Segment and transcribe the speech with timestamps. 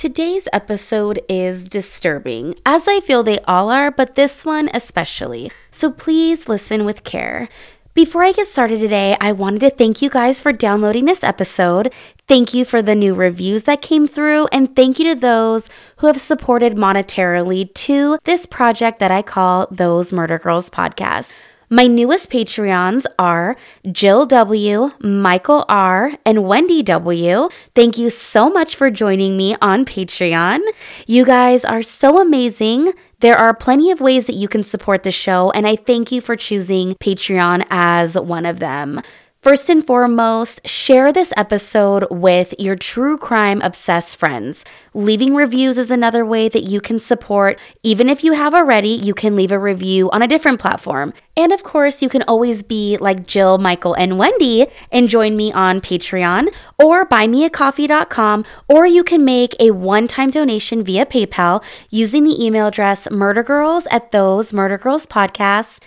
[0.00, 5.52] Today's episode is disturbing, as I feel they all are, but this one especially.
[5.70, 7.50] So please listen with care.
[7.92, 11.92] Before I get started today, I wanted to thank you guys for downloading this episode.
[12.26, 16.06] Thank you for the new reviews that came through, and thank you to those who
[16.06, 21.28] have supported monetarily to this project that I call Those Murder Girls podcast.
[21.72, 23.54] My newest Patreons are
[23.92, 27.48] Jill W., Michael R., and Wendy W.
[27.76, 30.58] Thank you so much for joining me on Patreon.
[31.06, 32.92] You guys are so amazing.
[33.20, 36.20] There are plenty of ways that you can support the show, and I thank you
[36.20, 39.00] for choosing Patreon as one of them.
[39.42, 44.66] First and foremost, share this episode with your true crime obsessed friends.
[44.92, 47.58] Leaving reviews is another way that you can support.
[47.82, 51.14] Even if you have already, you can leave a review on a different platform.
[51.38, 55.54] And of course, you can always be like Jill, Michael, and Wendy and join me
[55.54, 62.24] on Patreon or buymeacoffee.com, or you can make a one time donation via PayPal using
[62.24, 65.80] the email address murdergirls at thosemurdergirlspodcasts.com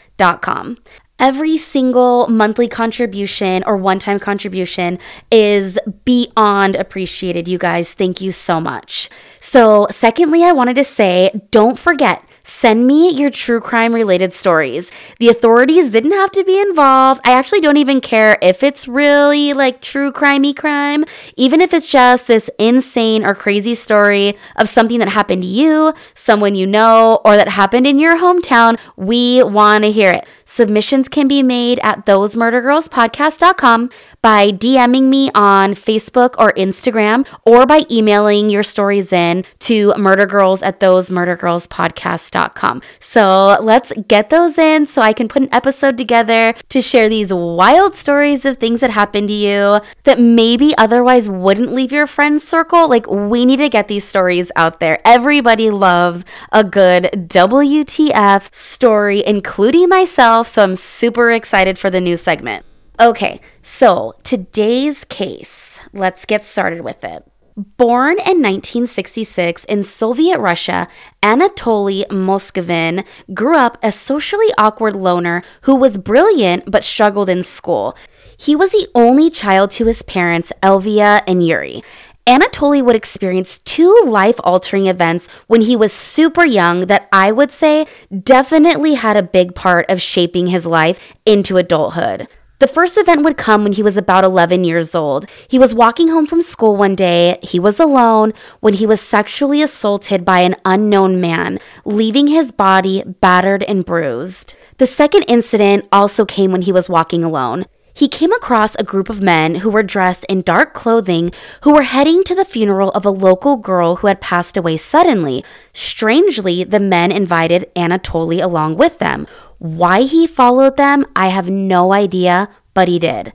[1.19, 5.00] every single monthly contribution or one time contribution
[5.31, 7.94] is beyond appreciated, you guys.
[7.94, 9.09] Thank you so much.
[9.39, 14.92] So, secondly, I wanted to say don't forget Send me your true crime related stories.
[15.20, 17.22] The authorities didn't have to be involved.
[17.23, 21.05] I actually don't even care if it's really like true crimey crime,
[21.38, 25.94] even if it's just this insane or crazy story of something that happened to you,
[26.16, 28.77] someone you know, or that happened in your hometown.
[28.98, 30.27] We want to hear it.
[30.54, 33.90] Submissions can be made at thosemurdergirlspodcast.com
[34.22, 40.62] by DMing me on Facebook or Instagram or by emailing your stories in to murdergirls
[40.62, 42.84] at thosemurdergirlspodcast.com.
[43.00, 47.34] So let's get those in so I can put an episode together to share these
[47.34, 52.48] wild stories of things that happened to you that maybe otherwise wouldn't leave your friend's
[52.48, 52.88] circle.
[52.88, 55.00] Like, we need to get these stories out there.
[55.04, 62.02] Everybody loves a good WTF story, including myself myself, so I'm super excited for the
[62.02, 62.65] new segment.
[62.99, 67.23] Okay, so today's case, let's get started with it.
[67.55, 70.87] Born in 1966 in Soviet Russia,
[71.21, 77.95] Anatoly Moskvin grew up a socially awkward loner who was brilliant but struggled in school.
[78.37, 81.83] He was the only child to his parents, Elvia and Yuri.
[82.26, 87.52] Anatoly would experience two life altering events when he was super young that I would
[87.52, 87.86] say
[88.23, 92.30] definitely had a big part of shaping his life into adulthood.
[92.60, 95.26] The first event would come when he was about 11 years old.
[95.50, 97.38] He was walking home from school one day.
[97.44, 98.32] He was alone
[98.62, 104.56] when he was sexually assaulted by an unknown man, leaving his body battered and bruised.
[104.78, 109.09] The second incident also came when he was walking alone he came across a group
[109.09, 111.31] of men who were dressed in dark clothing
[111.61, 115.43] who were heading to the funeral of a local girl who had passed away suddenly.
[115.71, 119.27] Strangely, the men invited Anatoly along with them.
[119.59, 123.32] Why he followed them, I have no idea, but he did.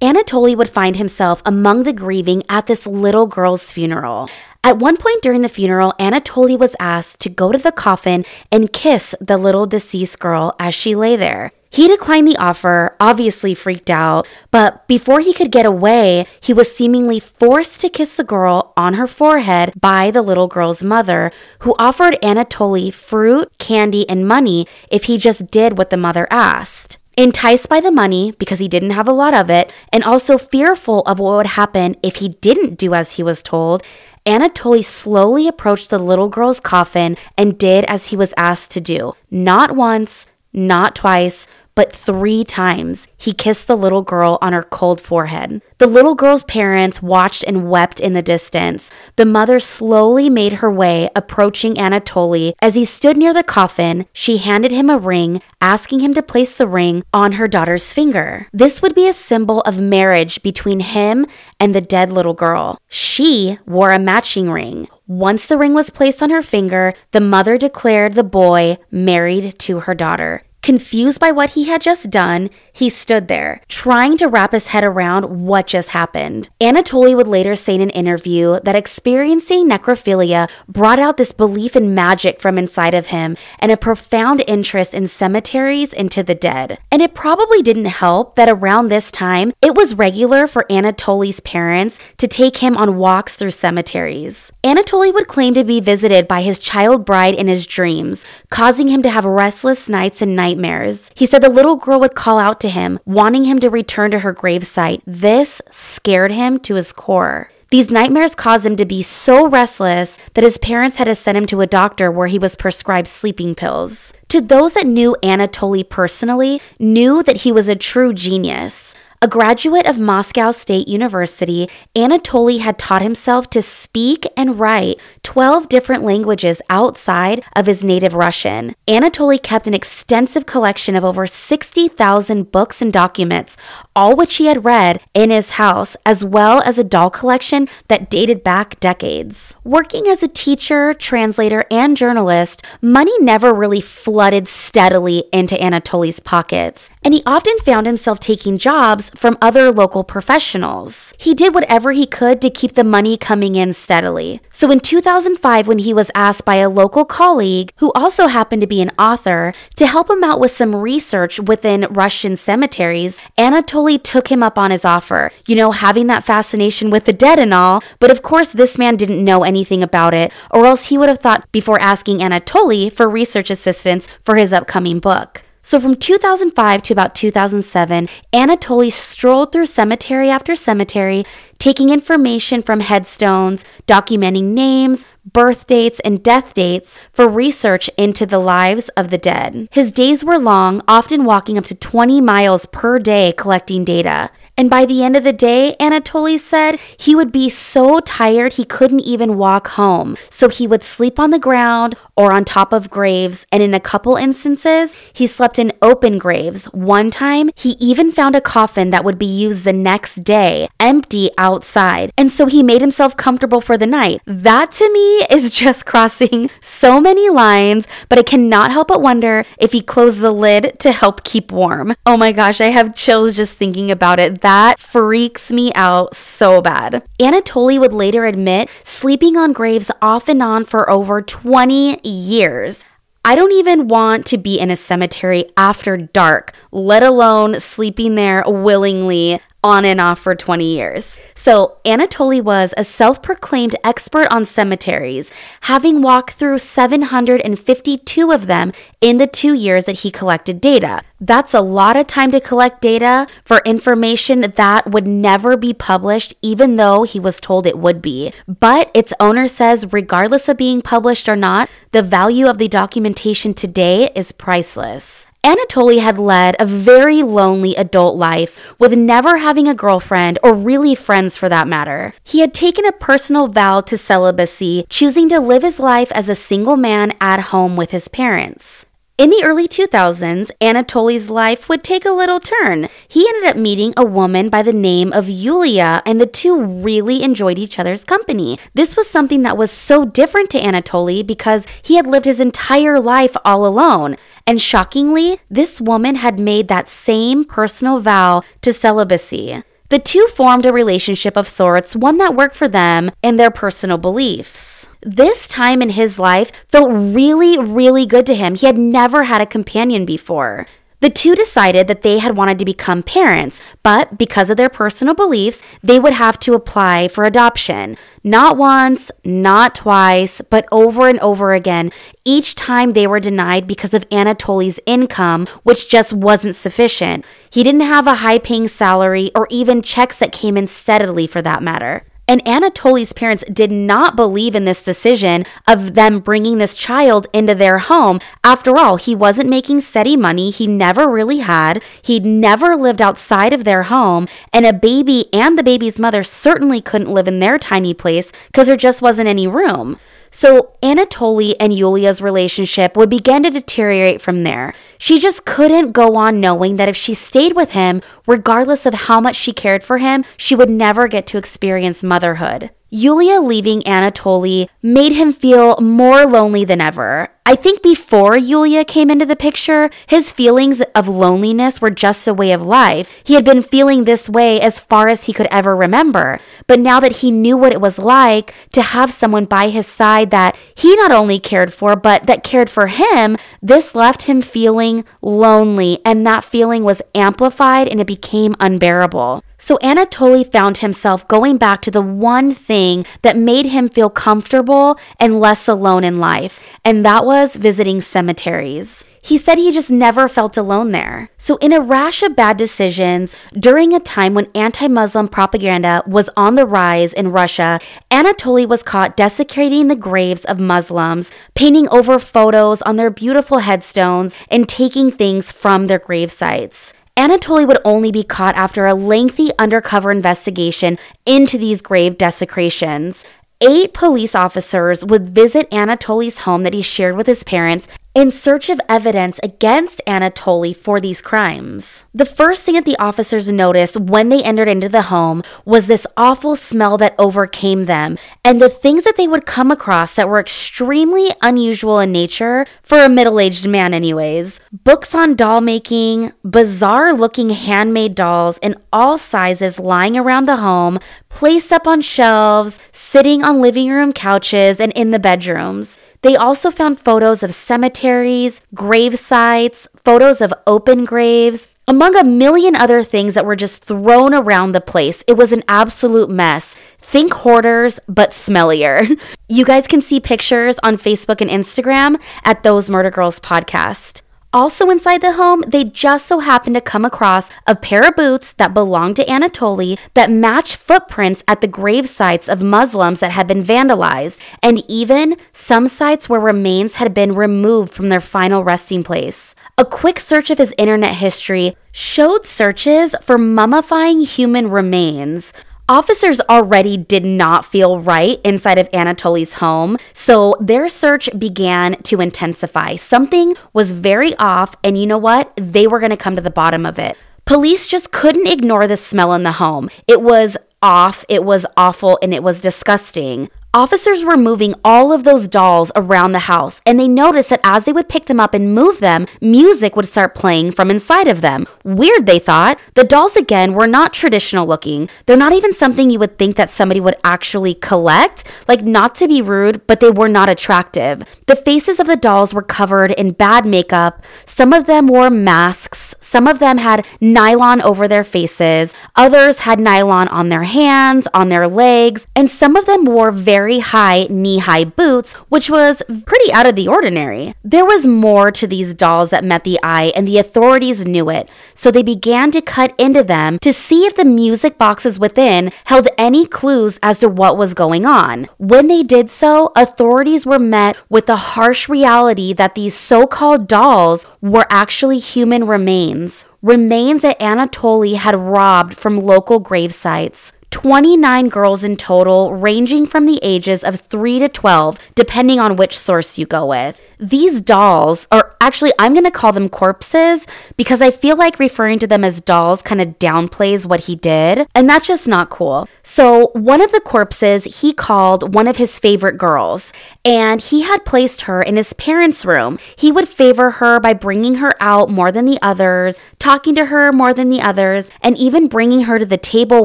[0.00, 4.28] Anatoly would find himself among the grieving at this little girl's funeral.
[4.64, 8.72] At one point during the funeral, Anatoly was asked to go to the coffin and
[8.72, 11.50] kiss the little deceased girl as she lay there.
[11.68, 16.76] He declined the offer, obviously freaked out, but before he could get away, he was
[16.76, 21.74] seemingly forced to kiss the girl on her forehead by the little girl's mother, who
[21.78, 26.98] offered Anatoly fruit, candy, and money if he just did what the mother asked.
[27.16, 31.00] Enticed by the money because he didn't have a lot of it, and also fearful
[31.02, 33.82] of what would happen if he didn't do as he was told,
[34.24, 39.14] Anatoly slowly approached the little girl's coffin and did as he was asked to do.
[39.30, 45.00] Not once, not twice, but three times he kissed the little girl on her cold
[45.00, 45.62] forehead.
[45.78, 48.90] The little girl's parents watched and wept in the distance.
[49.16, 52.52] The mother slowly made her way, approaching Anatoly.
[52.60, 56.56] As he stood near the coffin, she handed him a ring, asking him to place
[56.56, 58.46] the ring on her daughter's finger.
[58.52, 61.26] This would be a symbol of marriage between him
[61.58, 62.78] and the dead little girl.
[62.88, 64.88] She wore a matching ring.
[65.06, 69.80] Once the ring was placed on her finger, the mother declared the boy married to
[69.80, 70.44] her daughter.
[70.62, 74.84] Confused by what he had just done, he stood there, trying to wrap his head
[74.84, 76.48] around what just happened.
[76.60, 81.96] Anatoly would later say in an interview that experiencing necrophilia brought out this belief in
[81.96, 86.78] magic from inside of him and a profound interest in cemeteries and to the dead.
[86.92, 91.98] And it probably didn't help that around this time, it was regular for Anatoly's parents
[92.18, 94.52] to take him on walks through cemeteries.
[94.62, 99.02] Anatoly would claim to be visited by his child bride in his dreams, causing him
[99.02, 101.10] to have restless nights and nights nightmares.
[101.14, 104.20] He said the little girl would call out to him, wanting him to return to
[104.20, 105.02] her gravesite.
[105.06, 107.50] This scared him to his core.
[107.70, 111.46] These nightmares caused him to be so restless that his parents had to send him
[111.46, 114.12] to a doctor where he was prescribed sleeping pills.
[114.28, 118.94] To those that knew Anatoly personally, knew that he was a true genius.
[119.24, 125.68] A graduate of Moscow State University, Anatoly had taught himself to speak and write 12
[125.68, 128.74] different languages outside of his native Russian.
[128.88, 133.56] Anatoly kept an extensive collection of over 60,000 books and documents,
[133.94, 138.10] all which he had read in his house, as well as a doll collection that
[138.10, 139.54] dated back decades.
[139.62, 146.90] Working as a teacher, translator, and journalist, money never really flooded steadily into Anatoly's pockets,
[147.04, 151.12] and he often found himself taking jobs from other local professionals.
[151.18, 154.40] He did whatever he could to keep the money coming in steadily.
[154.50, 158.66] So in 2005, when he was asked by a local colleague, who also happened to
[158.66, 164.28] be an author, to help him out with some research within Russian cemeteries, Anatoly took
[164.28, 165.32] him up on his offer.
[165.46, 168.96] You know, having that fascination with the dead and all, but of course, this man
[168.96, 173.08] didn't know anything about it, or else he would have thought before asking Anatoly for
[173.08, 175.42] research assistance for his upcoming book.
[175.62, 181.24] So from 2005 to about 2007, Anatoly strolled through cemetery after cemetery,
[181.58, 188.40] taking information from headstones, documenting names, birth dates, and death dates for research into the
[188.40, 189.68] lives of the dead.
[189.70, 194.30] His days were long, often walking up to 20 miles per day collecting data.
[194.62, 198.64] And by the end of the day, Anatoly said he would be so tired he
[198.64, 200.14] couldn't even walk home.
[200.30, 203.44] So he would sleep on the ground or on top of graves.
[203.50, 206.66] And in a couple instances, he slept in open graves.
[206.66, 211.30] One time, he even found a coffin that would be used the next day, empty
[211.36, 212.12] outside.
[212.16, 214.20] And so he made himself comfortable for the night.
[214.26, 219.44] That to me is just crossing so many lines, but I cannot help but wonder
[219.58, 221.96] if he closed the lid to help keep warm.
[222.06, 224.40] Oh my gosh, I have chills just thinking about it.
[224.52, 227.02] That freaks me out so bad.
[227.18, 232.84] Anatoly would later admit sleeping on graves off and on for over 20 years.
[233.24, 238.44] I don't even want to be in a cemetery after dark, let alone sleeping there
[238.46, 241.18] willingly on and off for 20 years.
[241.42, 248.70] So, Anatoly was a self proclaimed expert on cemeteries, having walked through 752 of them
[249.00, 251.02] in the two years that he collected data.
[251.20, 256.32] That's a lot of time to collect data for information that would never be published,
[256.42, 258.32] even though he was told it would be.
[258.46, 263.52] But its owner says, regardless of being published or not, the value of the documentation
[263.52, 265.26] today is priceless.
[265.44, 270.94] Anatoly had led a very lonely adult life with never having a girlfriend or really
[270.94, 272.14] friends for that matter.
[272.22, 276.36] He had taken a personal vow to celibacy, choosing to live his life as a
[276.36, 278.86] single man at home with his parents.
[279.18, 282.88] In the early 2000s, Anatoly's life would take a little turn.
[283.06, 287.22] He ended up meeting a woman by the name of Yulia, and the two really
[287.22, 288.58] enjoyed each other's company.
[288.72, 292.98] This was something that was so different to Anatoly because he had lived his entire
[292.98, 294.16] life all alone.
[294.46, 299.62] And shockingly, this woman had made that same personal vow to celibacy.
[299.90, 303.98] The two formed a relationship of sorts, one that worked for them and their personal
[303.98, 304.81] beliefs.
[305.02, 308.54] This time in his life felt really, really good to him.
[308.54, 310.66] He had never had a companion before.
[311.00, 315.14] The two decided that they had wanted to become parents, but because of their personal
[315.14, 317.96] beliefs, they would have to apply for adoption.
[318.22, 321.90] Not once, not twice, but over and over again.
[322.24, 327.24] Each time they were denied because of Anatoly's income, which just wasn't sufficient.
[327.50, 331.42] He didn't have a high paying salary or even checks that came in steadily for
[331.42, 332.04] that matter.
[332.32, 337.54] And Anatoly's parents did not believe in this decision of them bringing this child into
[337.54, 338.20] their home.
[338.42, 340.50] After all, he wasn't making steady money.
[340.50, 341.82] He never really had.
[342.00, 344.28] He'd never lived outside of their home.
[344.50, 348.66] And a baby and the baby's mother certainly couldn't live in their tiny place because
[348.66, 349.98] there just wasn't any room.
[350.34, 354.72] So Anatoly and Yulia's relationship would begin to deteriorate from there.
[354.98, 359.20] She just couldn't go on knowing that if she stayed with him, regardless of how
[359.20, 362.70] much she cared for him, she would never get to experience motherhood.
[362.94, 367.30] Yulia leaving Anatoly made him feel more lonely than ever.
[367.46, 372.34] I think before Yulia came into the picture, his feelings of loneliness were just a
[372.34, 373.10] way of life.
[373.24, 376.38] He had been feeling this way as far as he could ever remember.
[376.66, 380.30] But now that he knew what it was like to have someone by his side
[380.30, 385.06] that he not only cared for, but that cared for him, this left him feeling
[385.22, 385.98] lonely.
[386.04, 389.42] And that feeling was amplified and it became unbearable.
[389.62, 394.98] So Anatoly found himself going back to the one thing that made him feel comfortable
[395.20, 399.04] and less alone in life, and that was visiting cemeteries.
[399.22, 401.30] He said he just never felt alone there.
[401.38, 406.28] So, in a rash of bad decisions, during a time when anti Muslim propaganda was
[406.36, 407.78] on the rise in Russia,
[408.10, 414.34] Anatoly was caught desecrating the graves of Muslims, painting over photos on their beautiful headstones,
[414.48, 416.92] and taking things from their grave sites.
[417.16, 423.22] Anatoly would only be caught after a lengthy undercover investigation into these grave desecrations.
[423.60, 428.68] Eight police officers would visit Anatoly's home that he shared with his parents in search
[428.68, 432.04] of evidence against Anatoly for these crimes.
[432.12, 436.06] The first thing that the officers noticed when they entered into the home was this
[436.16, 440.40] awful smell that overcame them, and the things that they would come across that were
[440.40, 444.60] extremely unusual in nature for a middle aged man, anyways.
[444.70, 450.98] Books on doll making, bizarre looking handmade dolls in all sizes lying around the home,
[451.30, 455.96] placed up on shelves, sitting on living room couches, and in the bedrooms.
[456.22, 462.76] They also found photos of cemeteries, grave sites, photos of open graves, among a million
[462.76, 465.24] other things that were just thrown around the place.
[465.26, 466.76] It was an absolute mess.
[466.98, 469.20] Think hoarders, but smellier.
[469.48, 474.22] You guys can see pictures on Facebook and Instagram at Those Murder Girls podcast.
[474.54, 478.52] Also inside the home, they just so happened to come across a pair of boots
[478.54, 483.46] that belonged to Anatoly that match footprints at the grave sites of Muslims that had
[483.46, 489.02] been vandalized, and even some sites where remains had been removed from their final resting
[489.02, 489.54] place.
[489.78, 495.54] A quick search of his internet history showed searches for mummifying human remains,
[495.88, 502.20] Officers already did not feel right inside of Anatoly's home, so their search began to
[502.20, 502.94] intensify.
[502.94, 505.52] Something was very off, and you know what?
[505.56, 507.18] They were going to come to the bottom of it.
[507.46, 509.90] Police just couldn't ignore the smell in the home.
[510.06, 513.50] It was off, it was awful, and it was disgusting.
[513.74, 517.86] Officers were moving all of those dolls around the house, and they noticed that as
[517.86, 521.40] they would pick them up and move them, music would start playing from inside of
[521.40, 521.66] them.
[521.82, 522.78] Weird, they thought.
[522.96, 525.08] The dolls, again, were not traditional looking.
[525.24, 528.44] They're not even something you would think that somebody would actually collect.
[528.68, 531.22] Like, not to be rude, but they were not attractive.
[531.46, 534.22] The faces of the dolls were covered in bad makeup.
[534.44, 536.14] Some of them wore masks.
[536.32, 538.94] Some of them had nylon over their faces.
[539.16, 543.80] Others had nylon on their hands, on their legs, and some of them wore very
[543.80, 547.52] high knee high boots, which was pretty out of the ordinary.
[547.62, 551.50] There was more to these dolls that met the eye, and the authorities knew it,
[551.74, 556.08] so they began to cut into them to see if the music boxes within held
[556.16, 558.48] any clues as to what was going on.
[558.56, 563.68] When they did so, authorities were met with the harsh reality that these so called
[563.68, 566.21] dolls were actually human remains
[566.62, 570.52] remains that Anatoly had robbed from local grave sites.
[570.72, 575.96] 29 girls in total, ranging from the ages of 3 to 12, depending on which
[575.96, 577.00] source you go with.
[577.20, 581.98] These dolls, or actually, I'm going to call them corpses because I feel like referring
[582.00, 585.88] to them as dolls kind of downplays what he did, and that's just not cool.
[586.02, 589.92] So, one of the corpses he called one of his favorite girls,
[590.24, 592.78] and he had placed her in his parents' room.
[592.96, 597.12] He would favor her by bringing her out more than the others, talking to her
[597.12, 599.84] more than the others, and even bringing her to the table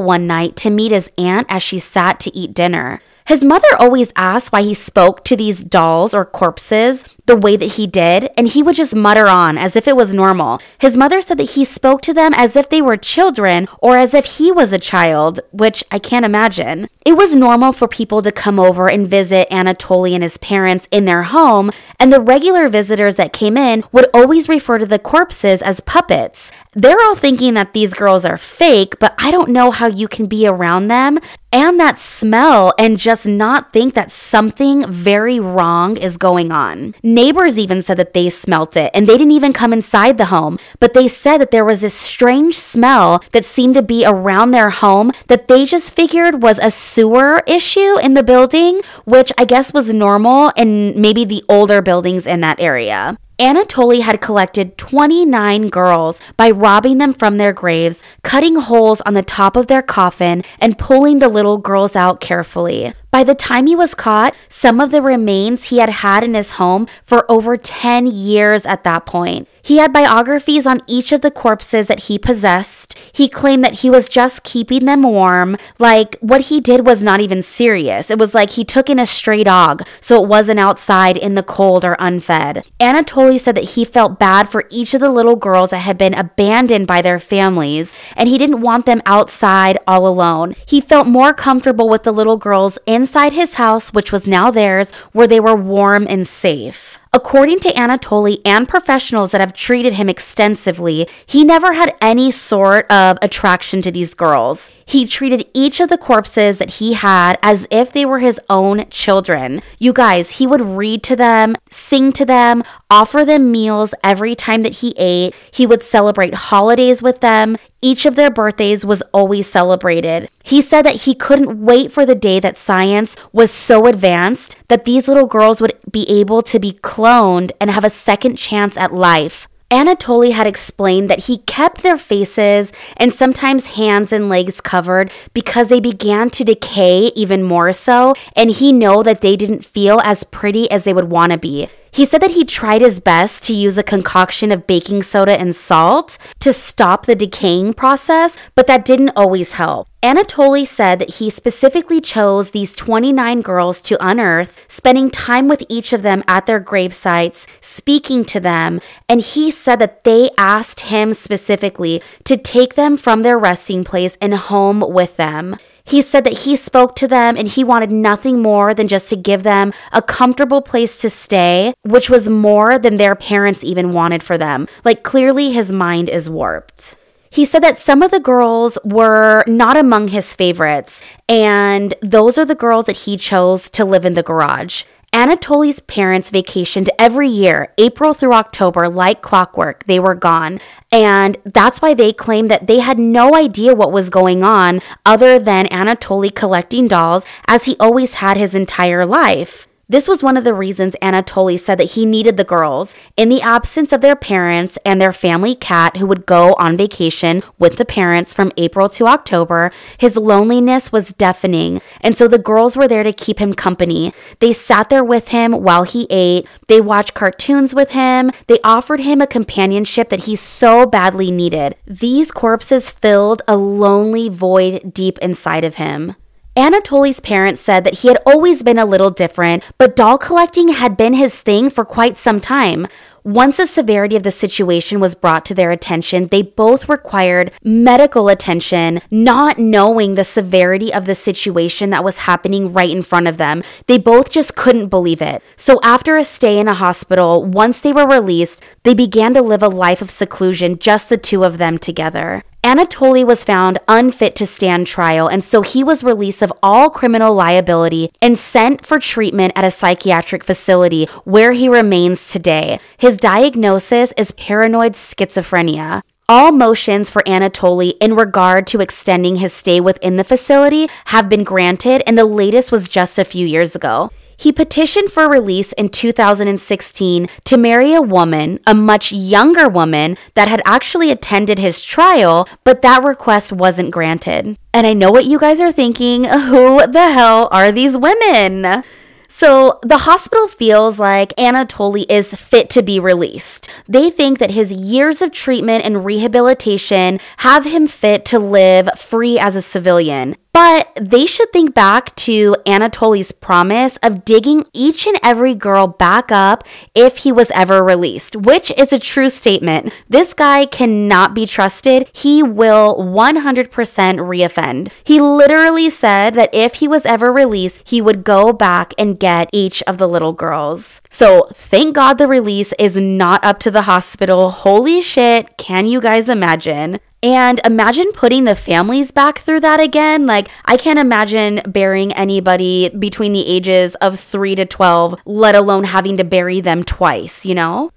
[0.00, 3.00] one night to meet his aunt as she sat to eat dinner.
[3.26, 7.74] His mother always asked why he spoke to these dolls or corpses the way that
[7.74, 10.60] he did, and he would just mutter on as if it was normal.
[10.78, 14.14] His mother said that he spoke to them as if they were children or as
[14.14, 16.88] if he was a child, which I can't imagine.
[17.06, 21.04] It was normal for people to come over and visit Anatoly and his parents in
[21.04, 21.70] their home,
[22.00, 26.50] and the regular visitors that came in would always refer to the corpses as puppets.
[26.74, 30.26] They're all thinking that these girls are fake, but I don't know how you can
[30.26, 31.18] be around them
[31.52, 36.94] and that smell and just not think that something very wrong is going on.
[37.18, 40.56] Neighbors even said that they smelt it and they didn't even come inside the home,
[40.78, 44.70] but they said that there was this strange smell that seemed to be around their
[44.70, 49.74] home that they just figured was a sewer issue in the building, which I guess
[49.74, 53.18] was normal in maybe the older buildings in that area.
[53.38, 59.22] Anatoly had collected 29 girls by robbing them from their graves, cutting holes on the
[59.22, 62.92] top of their coffin, and pulling the little girls out carefully.
[63.12, 66.52] By the time he was caught, some of the remains he had had in his
[66.52, 69.46] home for over 10 years at that point.
[69.68, 72.98] He had biographies on each of the corpses that he possessed.
[73.12, 77.20] He claimed that he was just keeping them warm, like what he did was not
[77.20, 78.10] even serious.
[78.10, 81.42] It was like he took in a stray dog, so it wasn't outside in the
[81.42, 82.64] cold or unfed.
[82.80, 86.14] Anatoly said that he felt bad for each of the little girls that had been
[86.14, 90.54] abandoned by their families, and he didn't want them outside all alone.
[90.64, 94.94] He felt more comfortable with the little girls inside his house, which was now theirs,
[95.12, 96.98] where they were warm and safe.
[97.18, 102.88] According to Anatoly and professionals that have treated him extensively, he never had any sort
[102.92, 104.70] of attraction to these girls.
[104.88, 108.88] He treated each of the corpses that he had as if they were his own
[108.88, 109.60] children.
[109.78, 114.62] You guys, he would read to them, sing to them, offer them meals every time
[114.62, 115.34] that he ate.
[115.50, 117.58] He would celebrate holidays with them.
[117.82, 120.30] Each of their birthdays was always celebrated.
[120.42, 124.86] He said that he couldn't wait for the day that science was so advanced that
[124.86, 128.94] these little girls would be able to be cloned and have a second chance at
[128.94, 129.48] life.
[129.70, 135.68] Anatoly had explained that he kept their faces and sometimes hands and legs covered because
[135.68, 140.24] they began to decay even more so, and he knew that they didn't feel as
[140.24, 141.68] pretty as they would want to be.
[141.98, 145.56] He said that he tried his best to use a concoction of baking soda and
[145.56, 149.88] salt to stop the decaying process, but that didn't always help.
[150.00, 155.92] Anatoly said that he specifically chose these 29 girls to unearth, spending time with each
[155.92, 160.82] of them at their grave sites, speaking to them, and he said that they asked
[160.94, 165.56] him specifically to take them from their resting place and home with them.
[165.88, 169.16] He said that he spoke to them and he wanted nothing more than just to
[169.16, 174.22] give them a comfortable place to stay, which was more than their parents even wanted
[174.22, 174.68] for them.
[174.84, 176.94] Like, clearly, his mind is warped.
[177.30, 182.44] He said that some of the girls were not among his favorites, and those are
[182.44, 184.84] the girls that he chose to live in the garage.
[185.12, 189.84] Anatoly's parents vacationed every year, April through October, like clockwork.
[189.84, 190.60] They were gone.
[190.90, 195.38] And that's why they claimed that they had no idea what was going on other
[195.38, 199.67] than Anatoly collecting dolls, as he always had his entire life.
[199.90, 202.94] This was one of the reasons Anatoly said that he needed the girls.
[203.16, 207.42] In the absence of their parents and their family cat, who would go on vacation
[207.58, 211.80] with the parents from April to October, his loneliness was deafening.
[212.02, 214.12] And so the girls were there to keep him company.
[214.40, 216.46] They sat there with him while he ate.
[216.68, 218.30] They watched cartoons with him.
[218.46, 221.76] They offered him a companionship that he so badly needed.
[221.86, 226.14] These corpses filled a lonely void deep inside of him.
[226.58, 230.96] Anatoly's parents said that he had always been a little different, but doll collecting had
[230.96, 232.88] been his thing for quite some time.
[233.22, 238.28] Once the severity of the situation was brought to their attention, they both required medical
[238.28, 243.36] attention, not knowing the severity of the situation that was happening right in front of
[243.36, 243.62] them.
[243.86, 245.40] They both just couldn't believe it.
[245.54, 249.62] So, after a stay in a hospital, once they were released, they began to live
[249.62, 252.42] a life of seclusion, just the two of them together.
[252.64, 257.32] Anatoly was found unfit to stand trial, and so he was released of all criminal
[257.32, 262.80] liability and sent for treatment at a psychiatric facility where he remains today.
[262.96, 266.02] His diagnosis is paranoid schizophrenia.
[266.28, 271.44] All motions for Anatoly in regard to extending his stay within the facility have been
[271.44, 274.10] granted, and the latest was just a few years ago.
[274.40, 280.46] He petitioned for release in 2016 to marry a woman, a much younger woman that
[280.46, 284.56] had actually attended his trial, but that request wasn't granted.
[284.72, 288.84] And I know what you guys are thinking who the hell are these women?
[289.28, 293.68] So the hospital feels like Anatoly is fit to be released.
[293.88, 299.38] They think that his years of treatment and rehabilitation have him fit to live free
[299.38, 300.36] as a civilian.
[300.52, 306.32] But they should think back to Anatoly's promise of digging each and every girl back
[306.32, 309.94] up if he was ever released, which is a true statement.
[310.08, 312.10] This guy cannot be trusted.
[312.12, 314.90] He will 100% reoffend.
[315.04, 319.50] He literally said that if he was ever released, he would go back and get
[319.52, 321.00] each of the little girls.
[321.08, 324.50] So thank God the release is not up to the hospital.
[324.50, 326.98] Holy shit, can you guys imagine?
[327.22, 330.26] And imagine putting the families back through that again.
[330.26, 335.84] Like, I can't imagine burying anybody between the ages of 3 to 12, let alone
[335.84, 337.90] having to bury them twice, you know?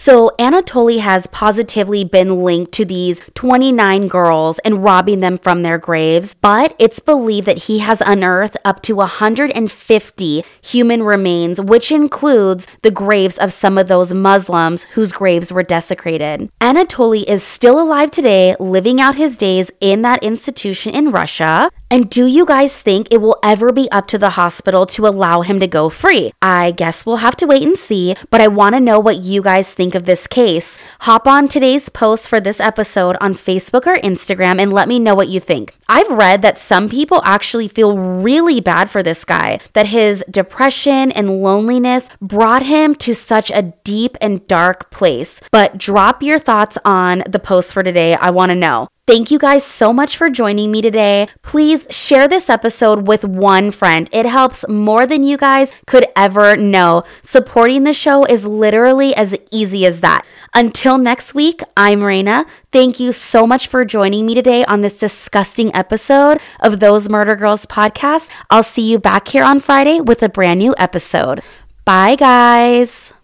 [0.00, 5.76] So, Anatoly has positively been linked to these 29 girls and robbing them from their
[5.76, 12.68] graves, but it's believed that he has unearthed up to 150 human remains, which includes
[12.82, 16.48] the graves of some of those Muslims whose graves were desecrated.
[16.60, 21.72] Anatoly is still alive today, living out his days in that institution in Russia.
[21.90, 25.40] And do you guys think it will ever be up to the hospital to allow
[25.40, 26.32] him to go free?
[26.42, 29.40] I guess we'll have to wait and see, but I want to know what you
[29.40, 30.78] guys think of this case.
[31.00, 35.14] Hop on today's post for this episode on Facebook or Instagram and let me know
[35.14, 35.76] what you think.
[35.88, 41.10] I've read that some people actually feel really bad for this guy, that his depression
[41.12, 45.40] and loneliness brought him to such a deep and dark place.
[45.50, 48.14] But drop your thoughts on the post for today.
[48.14, 48.88] I want to know.
[49.08, 51.28] Thank you guys so much for joining me today.
[51.40, 54.06] Please share this episode with one friend.
[54.12, 57.04] It helps more than you guys could ever know.
[57.22, 60.26] Supporting the show is literally as easy as that.
[60.52, 62.46] Until next week, I'm Raina.
[62.70, 67.34] Thank you so much for joining me today on this disgusting episode of Those Murder
[67.34, 68.28] Girls podcast.
[68.50, 71.40] I'll see you back here on Friday with a brand new episode.
[71.86, 73.14] Bye, guys.